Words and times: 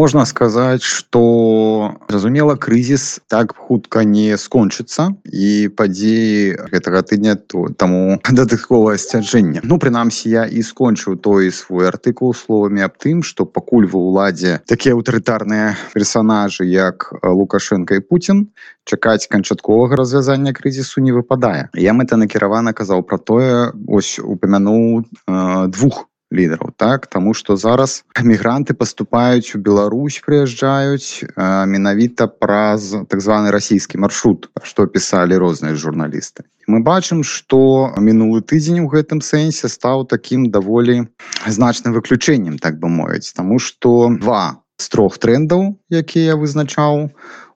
Можна 0.00 0.24
сказаць, 0.24 0.80
што 0.80 1.20
зразумела 2.08 2.54
крызіс 2.56 3.20
так 3.28 3.52
хутка 3.52 4.00
не 4.08 4.38
скончыцца 4.40 5.10
і 5.28 5.68
падзеі 5.76 6.56
гэтага 6.72 7.02
тыдня 7.04 7.34
то 7.36 7.68
таму 7.80 8.16
дадатковае 8.24 8.96
сцяджэнне. 8.96 9.60
Ну 9.60 9.76
прынамсі 9.76 10.32
я 10.32 10.46
і 10.48 10.64
скончыў 10.64 11.20
той 11.20 11.52
свой 11.52 11.92
артыкул 11.92 12.32
словамі 12.32 12.88
аб 12.88 12.96
тым, 12.96 13.20
што 13.20 13.44
пакуль 13.44 13.84
ва 13.92 14.00
ўладзе 14.00 14.64
такія 14.64 14.96
аўтарытарныя 14.96 15.76
персанажы 15.92 16.64
як 16.64 17.12
лукашенко 17.20 18.00
і 18.00 18.04
Пуін 18.08 18.46
чакаць 18.88 19.28
канчатковага 19.28 20.00
развязання 20.00 20.56
крызісу 20.56 21.04
не 21.04 21.12
выпадае. 21.12 21.68
Я 21.76 21.92
мэта 21.92 22.16
накіравана 22.16 22.72
казаў 22.72 23.04
пра 23.04 23.20
тое 23.20 23.76
ось 23.84 24.16
упамянуў 24.16 25.04
э, 25.04 25.68
двух 25.68 26.08
лідараў 26.32 26.72
так? 26.76 27.06
Тому 27.06 27.34
что 27.34 27.56
зараз 27.56 28.04
мігранты 28.22 28.74
поступаюць 28.74 29.54
у 29.54 29.58
Беларусь 29.58 30.22
прыязджаюць 30.26 31.26
менавіта 31.66 32.26
праз 32.26 32.94
так 33.08 33.20
званы 33.20 33.50
расійскі 33.50 33.98
маршрут 33.98 34.50
что 34.62 34.86
пісалі 34.86 35.36
розныя 35.36 35.74
журналісты. 35.74 36.46
Мы 36.66 36.82
бачым 36.82 37.24
что 37.24 37.92
мінулы 37.98 38.42
тыдзень 38.42 38.80
у 38.80 38.88
гэтым 38.88 39.20
сэнсе 39.20 39.68
стаў 39.68 40.06
таким 40.06 40.50
даволі 40.50 41.10
значным 41.46 41.92
выключэннем 41.92 42.58
так 42.58 42.78
бы 42.78 42.88
мовіць. 42.88 43.32
Тому 43.32 43.58
что 43.58 44.08
два 44.20 44.62
з 44.78 44.88
трох 44.88 45.18
трендаў 45.18 45.76
якія 45.90 46.32
я 46.32 46.36
вызначаў 46.36 47.10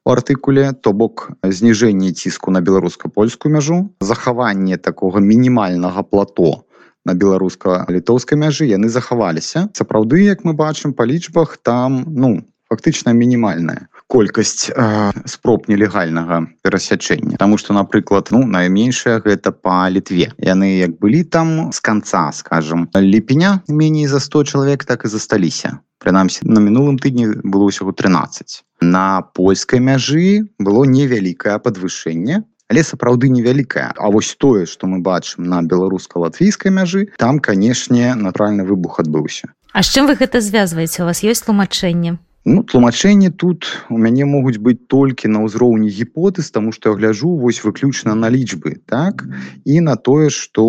артыкуле 0.04 0.72
то 0.74 0.92
бок 0.92 1.30
зніжэнне 1.42 2.12
ціску 2.12 2.50
на 2.50 2.60
беларуска-польскую 2.60 3.54
мяжу 3.54 3.88
захаванне 4.00 4.76
такого 4.76 5.20
мінімальнага 5.20 6.02
плато 6.02 6.64
на 7.04 7.14
беларуска-літоўскай 7.14 8.38
мяжы 8.38 8.68
яны 8.70 8.88
захаваліся. 8.88 9.68
Сапраўды 9.76 10.24
як 10.24 10.44
мы 10.44 10.56
бачым 10.56 10.92
па 10.92 11.06
лічбах 11.06 11.56
там 11.62 12.04
ну 12.08 12.40
фактычна 12.68 13.12
мінімальная 13.12 13.88
колькасць 14.06 14.70
э, 14.70 15.12
спроб 15.26 15.68
нелегальнага 15.68 16.46
перасячэння. 16.62 17.36
Таму 17.38 17.58
что 17.58 17.74
напрыклад 17.74 18.28
ну 18.30 18.46
найменшая 18.46 19.20
гэта 19.20 19.52
по 19.52 19.88
літве. 19.88 20.32
Яны 20.38 20.78
як 20.78 20.98
былі 21.00 21.24
там 21.24 21.72
с 21.72 21.80
конца 21.80 22.32
скажем 22.32 22.88
ліпеня 22.94 23.60
меней 23.68 24.06
за 24.06 24.20
100 24.20 24.44
чалавек 24.44 24.84
так 24.84 25.04
і 25.04 25.08
засталіся. 25.08 25.78
Прынамсі 25.98 26.44
на 26.44 26.60
мінулым 26.60 27.00
тыдні 27.00 27.40
было 27.44 27.68
ўсяго 27.68 27.92
13 27.92 28.64
на 28.84 29.22
польскай 29.22 29.80
мяжы 29.80 30.44
было 30.58 30.84
невялікае 30.84 31.58
подвышэнне 31.58 32.44
але 32.68 32.82
сапраўды 32.82 33.28
невялікая 33.28 33.92
А 33.96 34.10
вось 34.10 34.34
тое 34.34 34.66
што 34.66 34.86
мы 34.86 35.00
бачым 35.00 35.48
на 35.48 35.62
беларуска-латвійскай 35.62 36.72
мяжы 36.72 37.08
там 37.18 37.40
канешне 37.40 38.14
натуральны 38.14 38.64
выбух 38.64 39.00
адбыўся 39.00 39.52
А 39.72 39.82
з 39.82 39.90
чым 39.90 40.06
вы 40.06 40.16
гэта 40.16 40.40
звязваеце 40.40 41.02
у 41.02 41.08
вас 41.10 41.22
ёсць 41.22 41.44
тлумачэнне 41.44 42.18
Ну 42.46 42.62
тлумачэнні 42.62 43.30
тут 43.30 43.66
у 43.88 43.96
мяне 43.96 44.24
могуць 44.28 44.60
быць 44.60 44.84
толькі 44.92 45.28
на 45.32 45.40
ўзроўні 45.44 45.88
гіпотэз 45.88 46.50
таму 46.52 46.72
што 46.76 46.92
я 46.92 46.96
гляжу 47.00 47.32
вось 47.40 47.64
выключна 47.64 48.12
на 48.14 48.28
лічбы 48.28 48.76
так? 48.84 49.24
І 49.64 49.80
на 49.80 49.96
тое 49.96 50.28
што 50.28 50.64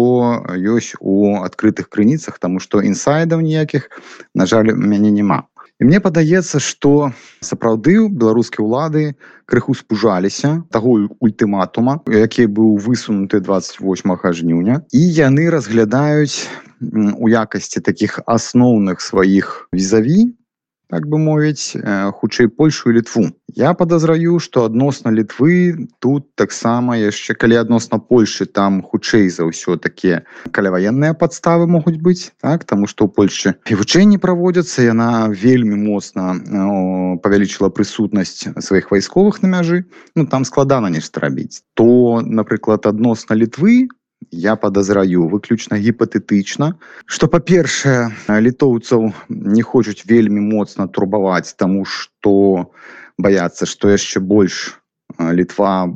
ёсць 0.56 0.96
у 1.04 1.36
адкрытых 1.44 1.92
крыніцах 1.92 2.40
таму 2.40 2.64
што 2.64 2.80
інсайдаў 2.80 3.44
ніякіх 3.44 3.92
на 4.34 4.48
жаль 4.48 4.72
мяне 4.72 5.12
няма 5.12 5.44
І 5.76 5.84
мне 5.84 6.00
падаецца, 6.00 6.60
што 6.64 7.12
сапраўды 7.44 8.08
беларускія 8.08 8.64
ўлады 8.64 9.04
крыху 9.44 9.76
спужаліся 9.76 10.64
таго 10.72 10.96
ультыматума, 11.20 12.00
які 12.08 12.48
быў 12.48 12.80
высунуты 12.80 13.44
28 13.44 14.16
жніўня. 14.40 14.80
І 14.96 15.02
яны 15.20 15.52
разглядаюць 15.52 16.48
у 17.20 17.28
якасці 17.28 17.84
такіх 17.84 18.24
асноўных 18.24 19.04
сваіх 19.04 19.68
візаві 19.76 20.32
так 20.90 21.08
бы 21.08 21.18
мовіць 21.18 21.78
хутчэй 22.20 22.48
польшу 22.48 22.92
і 22.92 22.94
літву. 22.94 23.30
Я 23.56 23.74
подазраю 23.74 24.40
что 24.40 24.66
адносна 24.66 25.12
літвы 25.12 25.88
тут 26.00 26.36
таксама 26.36 26.98
яшчэ 26.98 27.34
калі 27.34 27.56
адносна 27.56 28.00
польши 28.00 28.46
там 28.46 28.82
хутчэй 28.82 29.30
за 29.30 29.48
ўсё 29.48 29.78
такія 29.78 30.28
каляваенныя 30.52 31.14
подставы 31.14 31.68
могуць 31.68 31.98
быць 31.98 32.32
так? 32.42 32.64
Тому 32.64 32.88
что 32.88 33.06
у 33.06 33.10
польльше 33.10 33.56
і 33.66 33.76
вучэнні 33.76 34.18
праводзяцца 34.18 34.84
яна 34.84 35.32
вельмі 35.32 35.76
моцна 35.76 36.36
павялічыла 37.24 37.70
прысутнасць 37.70 38.48
сваіх 38.60 38.92
вайсковых 38.92 39.42
на 39.42 39.48
мяжы. 39.48 39.86
Ну 40.16 40.26
там 40.26 40.46
складана 40.46 40.90
нешта 40.90 41.22
рабіць. 41.22 41.64
То 41.74 42.22
напрыклад 42.22 42.86
адносна 42.86 43.36
літвы 43.36 43.88
я 44.36 44.56
подазраю 44.56 45.28
выключна 45.32 45.80
гіпатэтычна 45.80 46.76
что 47.06 47.28
па-першае 47.32 48.12
літоўцаў 48.28 49.12
не 49.30 49.64
хочуць 49.64 50.04
вельмі 50.06 50.44
моцна 50.44 50.88
турбаваць 50.88 51.56
тому 51.56 51.86
что 51.86 52.72
баяцца 53.18 53.66
что 53.66 53.90
яшчэ 53.90 54.20
больш 54.20 54.76
літва 55.20 55.96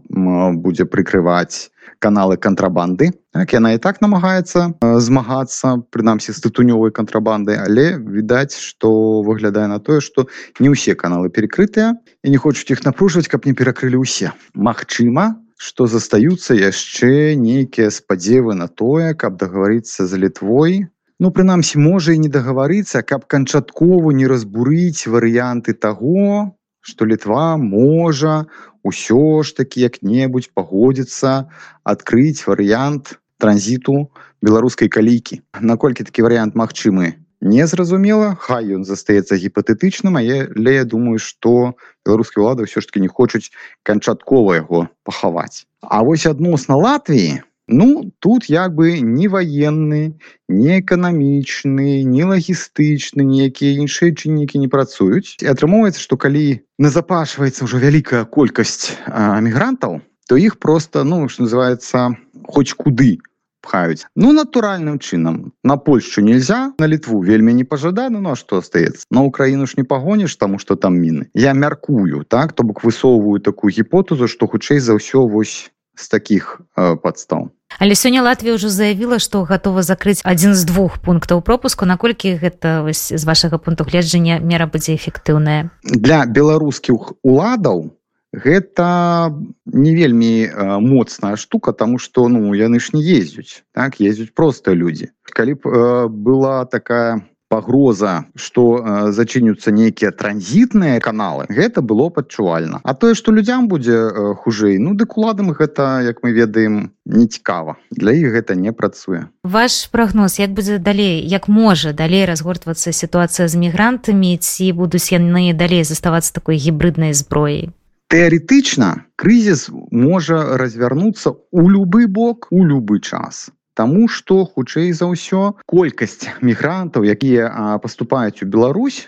будзе 0.56 0.88
прыкрываць 0.88 1.68
каналы 2.00 2.38
кантрабанды 2.38 3.12
так 3.36 3.54
яна 3.54 3.74
і 3.76 3.82
так 3.84 4.00
намагаецца 4.02 4.80
змагацца 5.04 5.76
прынамсі 5.92 6.32
з 6.32 6.40
тытунёвай 6.48 6.96
кантрабанды 6.96 7.60
але 7.60 8.00
відаць 8.00 8.56
что 8.56 9.22
выглядае 9.22 9.68
на 9.68 9.80
тое 9.84 10.00
что 10.00 10.28
не 10.60 10.72
ўсе 10.72 10.96
каналы 10.96 11.28
перекрытыя 11.28 12.00
і 12.24 12.28
не 12.32 12.40
хочуць 12.40 12.72
іх 12.72 12.88
напружваць 12.88 13.28
каб 13.28 13.46
не 13.46 13.54
перакрылі 13.54 14.00
ўсе. 14.00 14.32
Мачыма 14.56 15.36
што 15.60 15.88
застаюцца 15.92 16.56
яшчэ 16.56 17.36
нейкія 17.36 17.92
спадзевы 17.92 18.56
на 18.56 18.68
тое, 18.72 19.12
каб 19.14 19.36
дагаварыцца 19.36 20.08
з 20.08 20.16
літвой. 20.24 20.88
Ну 21.20 21.32
прынамсі 21.36 21.84
можа 21.84 22.16
і 22.16 22.24
не 22.24 22.32
дагаварыцца, 22.32 23.04
каб 23.04 23.28
канчатково 23.28 24.16
не 24.16 24.32
разбурыць 24.32 25.04
варыянты 25.04 25.76
таго, 25.76 26.56
што 26.80 27.04
літва 27.04 27.60
можа 27.60 28.48
ўсё 28.88 29.44
ж 29.44 29.60
такі 29.60 29.84
як-небудзь 29.84 30.48
пагодзіцца 30.56 31.52
адкрыць 31.84 32.48
варыянт 32.48 33.20
транзіту 33.36 34.08
беларускай 34.40 34.88
калійкі. 34.88 35.44
Наколькі 35.60 36.08
такі 36.08 36.24
варыянт 36.24 36.56
магчымы 36.56 37.20
незразумела 37.42 38.36
хай 38.40 38.76
ён 38.76 38.84
застаецца 38.84 39.40
гіпатэтычным 39.40 40.20
а 40.20 40.24
але 40.24 40.74
я 40.76 40.84
думаю 40.84 41.20
что 41.20 41.76
беларускія 42.06 42.44
ўлады 42.44 42.68
ўсё 42.68 42.84
ж 42.84 42.88
таки 42.88 43.00
не 43.00 43.08
хочуць 43.08 43.52
канчаткова 43.84 44.60
яго 44.60 44.90
пахаваць. 45.04 45.66
А 45.82 46.04
вось 46.04 46.26
адносна 46.26 46.76
Латвіі 46.76 47.44
ну 47.70 48.12
тут 48.20 48.50
як 48.50 48.76
бы 48.76 49.00
не 49.00 49.30
ваенны 49.30 50.20
не 50.50 50.80
эканамічны 50.82 52.04
не 52.04 52.24
лагістычны 52.26 53.24
ніякія 53.24 53.80
іншыя 53.80 54.12
чыннікі 54.12 54.60
не 54.60 54.68
працуюць. 54.68 55.40
І 55.40 55.48
атрымоўваецца 55.48 56.02
что 56.02 56.18
калі 56.18 56.60
назапашваецца 56.78 57.64
ўжо 57.64 57.80
вялікая 57.80 58.26
колькасць 58.26 58.98
эмігрантаў 59.08 60.02
то 60.28 60.38
іх 60.38 60.60
просто 60.60 61.04
ну 61.04 61.30
что 61.30 61.48
называется 61.48 62.18
хоць 62.44 62.74
куды 62.74 63.18
пхаюць. 63.62 64.06
Ну 64.16 64.32
натуральным 64.34 65.00
чынам 65.00 65.54
на 65.64 65.78
польшу 65.78 66.22
нельзя 66.22 66.74
на 66.80 66.88
літву 66.88 67.20
вельмі 67.22 67.54
не 67.54 67.64
пожадана 67.64 68.20
ну 68.20 68.32
а 68.32 68.36
что 68.36 68.58
остается 68.58 69.06
на 69.12 69.24
украіну 69.24 69.68
ж 69.68 69.74
не 69.78 69.84
пагоніш 69.84 70.36
тому 70.36 70.60
что 70.60 70.76
там 70.76 70.98
міны. 71.00 71.28
Я 71.34 71.54
мяркую 71.54 72.24
так 72.24 72.54
то 72.54 72.64
бок 72.64 72.84
высоўваю 72.84 73.40
такую 73.40 73.72
гіпотэзу 73.72 74.28
что 74.28 74.48
хутчэй 74.48 74.80
за 74.80 74.96
ўсё 74.96 75.28
вось 75.28 75.72
з 75.96 76.08
таких 76.08 76.62
э, 76.78 76.96
подстав 76.96 77.52
але 77.78 77.94
сёння 77.94 78.26
Латвія 78.26 78.58
ўжо 78.58 78.70
заявіла 78.70 79.20
што 79.22 79.46
гатова 79.46 79.86
закрыць 79.86 80.26
адзін 80.26 80.58
з 80.58 80.66
двух 80.66 80.98
пунктаў 81.00 81.46
пропуску. 81.46 81.86
Наколькі 81.86 82.34
гэта 82.42 82.82
вось 82.82 83.14
з 83.14 83.24
вашага 83.24 83.62
пункту 83.62 83.86
гледжання 83.86 84.42
мера 84.42 84.66
будзе 84.66 84.98
эфектыўная? 84.98 85.70
Для 85.86 86.26
беларускіх 86.26 87.14
уладаў 87.22 87.94
гэта 88.34 89.34
не 89.66 89.96
вельмі 89.96 90.50
моцная 90.80 91.36
штука 91.36 91.74
тому 91.74 91.98
что 91.98 92.28
ну 92.28 92.54
яны 92.54 92.80
ж 92.80 92.94
не 92.94 93.04
ездзяць 93.04 93.64
так? 93.74 94.02
Ездзяць 94.02 94.34
просто 94.34 94.76
людзі. 94.76 95.10
Калі 95.24 95.54
б 95.54 95.62
э, 95.66 96.08
была 96.08 96.66
такая 96.66 97.22
пагроза 97.50 98.26
что 98.36 98.78
э, 98.78 99.12
зачыняцца 99.12 99.72
нейкія 99.72 100.12
транзітныя 100.12 101.00
каналы 101.02 101.50
гэта 101.50 101.82
было 101.82 102.10
падчувальна 102.10 102.80
а 102.84 102.94
тое 102.94 103.16
что 103.16 103.32
людзям 103.32 103.68
будзе 103.68 103.98
э, 103.98 104.34
хужэй 104.38 104.78
ну 104.78 104.94
дык 104.94 105.18
уладам 105.18 105.52
гэта 105.52 106.06
як 106.06 106.22
мы 106.22 106.32
ведаем 106.32 106.92
не 107.06 107.26
цікава 107.26 107.78
для 107.90 108.14
іх 108.14 108.30
гэта 108.38 108.54
не 108.54 108.72
працуе. 108.72 109.26
Ваш 109.44 109.88
прогноз 109.90 110.40
як 110.40 110.54
будзе 110.54 110.78
далей 110.78 111.26
як 111.26 111.48
можа 111.48 111.94
далей 111.94 112.26
разгортвацца 112.26 112.94
сітуацыя 112.94 113.48
з 113.48 113.56
мігрантамі? 113.56 114.38
Ці 114.38 114.72
будуць 114.74 115.10
яны 115.12 115.54
далей 115.54 115.84
заставацца 115.84 116.34
такой 116.34 116.62
гібриднай 116.62 117.14
зброяй 117.14 117.74
тэарэтычна 118.10 119.06
крызіс 119.22 119.70
можа 119.94 120.58
развярнуцца 120.58 121.30
ў 121.30 121.64
любы 121.70 122.10
бок 122.10 122.50
у 122.50 122.66
любы 122.66 122.98
час. 123.06 123.54
Таму 123.78 124.10
што 124.10 124.44
хутчэй 124.50 124.90
за 124.98 125.14
ўсё 125.14 125.54
колькасць 125.70 126.26
мігрантаў 126.42 127.06
якія 127.06 127.78
паступаюць 127.86 128.42
у 128.42 128.50
Беларусь 128.50 129.06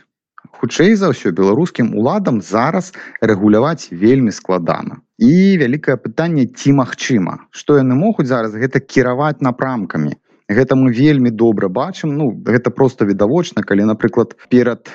хутчэй 0.61 0.93
за 0.93 1.09
ўсё 1.09 1.33
беларускім 1.33 1.97
уладам 1.97 2.37
зараз 2.45 2.93
рэгуляваць 3.25 3.89
вельмі 3.89 4.29
складана. 4.29 5.01
І 5.17 5.57
вялікае 5.57 5.97
пытанне 5.97 6.45
ці 6.45 6.77
магчыма 6.77 7.41
што 7.49 7.81
яны 7.81 7.97
могуць 7.97 8.29
зараз 8.29 8.53
гэта 8.53 8.85
кіраваць 8.85 9.41
напрамкамі 9.41 10.13
гэта 10.51 10.75
мы 10.75 10.91
вельмі 10.91 11.31
добра 11.31 11.67
бачым. 11.67 12.17
Ну 12.17 12.31
гэта 12.31 12.69
просто 12.69 13.05
відавочна 13.05 13.63
калі 13.63 13.87
напрыклад 13.87 14.35
перад 14.49 14.91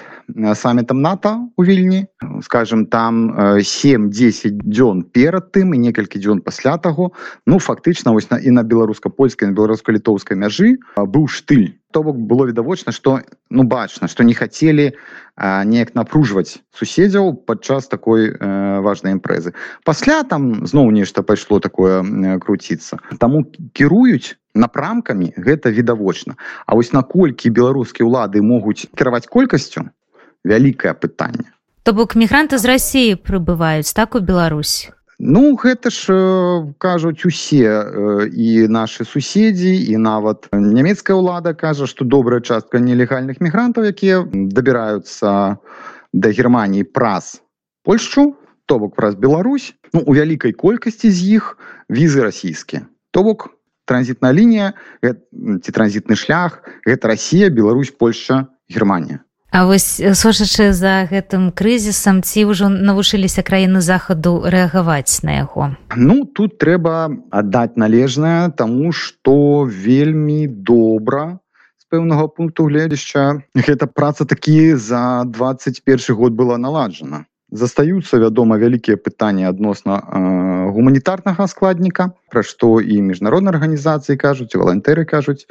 самітам 0.55 1.01
нато 1.01 1.49
у 1.57 1.65
вільні 1.65 2.07
скажем 2.43 2.87
там 2.87 3.31
7-10 3.39 4.59
дзён 4.65 5.03
перад 5.03 5.53
тым 5.55 5.75
і 5.75 5.79
некалькі 5.79 6.19
дзён 6.19 6.41
пасля 6.41 6.79
таго 6.79 7.13
ну 7.47 7.59
фактычна 7.59 8.13
вось 8.13 8.31
на 8.31 8.39
і 8.39 8.51
на 8.51 8.63
беларуска-польскай 8.63 9.49
на 9.49 9.55
беларуска-літоўскай 9.55 10.37
мяжы 10.37 10.79
быў 10.97 11.29
штыль. 11.29 11.79
То 11.93 12.03
бок 12.03 12.19
было 12.19 12.47
відавочна 12.47 12.93
што 12.93 13.23
ну 13.51 13.63
бачна 13.63 14.09
што 14.09 14.25
не 14.25 14.35
хацелі 14.35 14.93
неяк 15.39 15.95
напружваць 15.95 16.59
суседзяў 16.75 17.47
падчас 17.47 17.87
такой 17.89 18.33
э, 18.33 18.81
важнай 18.81 19.13
імпрэзы. 19.15 19.55
Пасля 19.85 20.25
там 20.25 20.67
зноў 20.67 20.91
нешта 20.91 21.23
пайшло 21.23 21.61
такое 21.61 22.03
круціцца. 22.41 22.99
Таму 23.19 23.45
кіруюць 23.73 24.37
напрамкамі 24.57 25.33
гэта 25.37 25.71
відавочна. 25.71 26.35
А 26.67 26.75
вось 26.75 26.93
наколькі 26.97 27.53
беларускія 27.53 28.09
ўлады 28.09 28.41
могуць 28.43 28.89
кіраваць 28.97 29.29
колькасцю 29.29 29.93
вялікае 30.45 30.97
пытанне. 30.97 31.53
То 31.87 31.93
бок 31.93 32.17
мігранты 32.17 32.59
з 32.59 32.65
рассіі 32.67 33.21
прыбываюць 33.21 33.95
так 33.95 34.17
у 34.17 34.21
Беларусь? 34.21 34.91
Ну 35.19 35.57
гэта 35.57 35.89
ж 35.89 36.13
кажуць 36.77 37.25
усе 37.25 37.65
і 38.29 38.69
нашы 38.69 39.09
суседзі 39.09 39.73
і 39.73 39.97
нават 39.97 40.49
нямецкая 40.53 41.17
ўлада 41.17 41.57
кажа 41.57 41.89
што 41.89 42.05
добрая 42.05 42.45
частка 42.45 42.77
нелегальных 42.77 43.41
мігрантаў 43.41 43.89
якія 43.89 44.29
дабіраюцца 44.29 45.57
да 46.13 46.29
германії 46.29 46.85
праз 46.85 47.41
польшчу 47.81 48.37
то 48.69 48.79
бок 48.79 48.93
праз 48.93 49.17
Беларусь 49.17 49.73
ну 49.97 50.05
у 50.05 50.13
вялікай 50.13 50.53
колькасці 50.53 51.09
з 51.09 51.41
іх 51.41 51.57
візы 51.89 52.21
расійскія. 52.21 52.85
То 53.11 53.25
бок 53.25 53.56
транзітная 53.87 54.35
лінія 54.35 54.75
ці 55.03 55.71
транзітны 55.73 56.19
шлях 56.19 56.61
гэта 56.85 57.15
Росія 57.15 57.49
Беларусь 57.51 57.95
Польша 57.95 58.47
Германія 58.69 59.23
А 59.55 59.65
вось 59.65 60.03
сошачы 60.19 60.75
за 60.77 61.07
гэтым 61.09 61.49
крызісам 61.55 62.21
ці 62.21 62.51
ўжо 62.51 62.69
навучыліся 62.69 63.41
краіны 63.47 63.81
захаду 63.81 64.43
рэагаваць 64.45 65.23
на 65.25 65.39
яго? 65.41 65.73
Ну 65.97 66.27
тут 66.29 66.59
трэба 66.61 67.09
аддаць 67.31 67.79
належнае 67.81 68.53
таму 68.53 68.93
што 68.93 69.65
вельмі 69.65 70.45
добра 70.51 71.41
пэўнага 71.91 72.27
пункту 72.35 72.67
гледзяшча 72.69 73.25
гэта 73.55 73.87
праца 73.87 74.27
такі 74.27 74.75
за 74.75 75.25
21 75.39 76.19
год 76.19 76.35
была 76.35 76.59
наладжана 76.59 77.25
застаюцца 77.51 78.19
вядома 78.19 78.59
вялікія 78.59 78.97
пытанні 78.97 79.47
адносна 79.47 80.01
э, 80.03 80.71
гуманітарнага 80.75 81.47
складніка 81.47 82.11
пра 82.31 82.43
што 82.43 82.81
і 82.81 83.01
міжнародныя 83.03 83.55
арганізацыі 83.55 84.19
кажуць 84.19 84.55
валантэры 84.55 85.07
кажуць. 85.07 85.47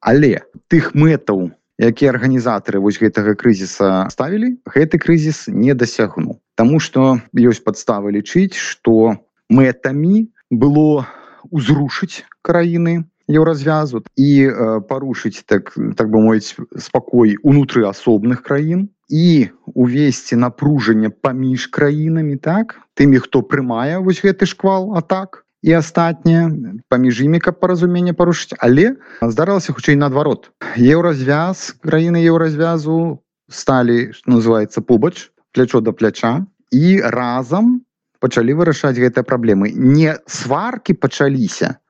Але 0.00 0.44
тых 0.68 0.92
мэтаў 0.94 1.50
якія 1.78 2.12
арганізатары 2.12 2.82
вось 2.82 2.98
гэтага 3.00 3.34
крызіса 3.38 4.10
ставілі 4.12 4.58
гэты 4.66 4.98
крызіс 4.98 5.48
не 5.48 5.72
дасягнуў. 5.74 6.42
Таму 6.58 6.80
што 6.82 7.22
ёсць 7.32 7.64
падставы 7.64 8.12
лічыць 8.12 8.58
што 8.58 9.16
мэтамі 9.48 10.28
было 10.50 11.06
узрушыць 11.48 12.28
краіны 12.42 13.08
еўразвязу 13.28 14.04
і 14.16 14.28
э, 14.48 14.80
парушыць 14.88 15.44
так 15.46 15.72
так 15.96 16.10
бы 16.10 16.20
мовіць 16.20 16.56
спакой 16.76 17.36
унутры 17.42 17.88
асобных 17.88 18.42
краін 18.42 18.88
і 19.08 19.48
увесці 19.74 20.36
напружанне 20.36 21.10
паміж 21.10 21.66
краінамі 21.66 22.36
так? 22.36 22.80
Тымі 22.94 23.18
хто 23.24 23.42
прымае 23.42 23.98
вось 24.04 24.20
гэты 24.20 24.46
шквал 24.46 24.92
а 24.96 25.00
так 25.00 25.44
і 25.62 25.72
астатнія 25.72 26.52
паміж 26.88 27.22
імі 27.24 27.40
каб 27.40 27.60
паразуменне 27.60 28.12
парушыць. 28.12 28.54
Але 28.58 28.96
здарылася 29.22 29.72
хутчэй 29.72 29.96
наадварот. 29.96 30.52
Еўразвяз 30.76 31.74
краіны 31.82 32.22
еўразвязу 32.22 33.24
сталі 33.48 34.12
называется 34.26 34.80
побач 34.80 35.32
плячо 35.52 35.80
да 35.80 35.92
пляча 35.92 36.46
і 36.70 37.00
разам 37.00 37.82
пачалі 38.20 38.54
вырашаць 38.54 38.98
гэтыя 38.98 39.24
праблемы. 39.24 39.72
Не 39.74 40.20
сваркі 40.26 40.94
пачаліся 40.94 41.80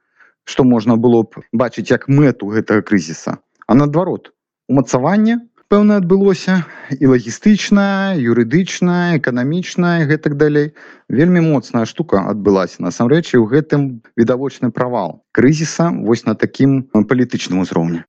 што 0.49 0.65
можна 0.65 0.97
было 0.97 1.23
б 1.29 1.45
бачыць 1.53 1.91
як 1.93 2.09
мэту 2.09 2.49
гэтага 2.55 2.81
крызіса 2.81 3.37
а 3.67 3.75
наадварот 3.77 4.33
умацаванне 4.69 5.45
пэўна 5.69 6.01
адбылося 6.01 6.65
і 6.97 7.13
лагістычная 7.13 8.17
юрыдычная 8.17 9.21
эканамічная 9.21 10.09
гэтак 10.09 10.37
далей. 10.41 10.73
Вельмі 11.09 11.45
моцная 11.45 11.85
штука 11.85 12.25
адбылася 12.25 12.81
насамрэч 12.81 13.37
у 13.37 13.45
гэтым 13.45 14.01
відавочны 14.17 14.73
правал 14.73 15.21
крызіса 15.33 15.93
вось 15.93 16.25
на 16.25 16.35
такім 16.35 16.89
палітычным 16.93 17.61
узроўні. 17.61 18.05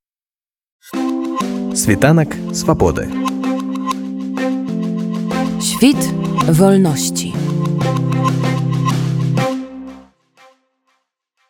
Світанак 1.75 2.35
свабоды. 2.53 3.11
Świt 5.59 6.00
wolności. 6.47 7.35